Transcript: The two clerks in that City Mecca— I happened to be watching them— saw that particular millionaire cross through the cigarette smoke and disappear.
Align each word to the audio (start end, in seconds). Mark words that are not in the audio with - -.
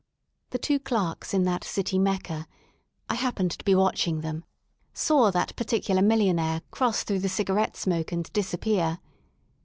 The 0.49 0.57
two 0.57 0.79
clerks 0.79 1.31
in 1.31 1.43
that 1.43 1.63
City 1.63 1.99
Mecca— 1.99 2.47
I 3.11 3.13
happened 3.13 3.51
to 3.51 3.63
be 3.63 3.75
watching 3.75 4.21
them— 4.21 4.43
saw 5.05 5.29
that 5.29 5.55
particular 5.55 6.01
millionaire 6.01 6.63
cross 6.71 7.03
through 7.03 7.19
the 7.19 7.29
cigarette 7.29 7.77
smoke 7.77 8.11
and 8.11 8.33
disappear. 8.33 8.97